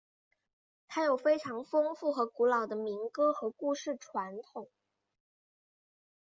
[0.87, 4.67] 它有非常丰富和古老的民歌和故事传统。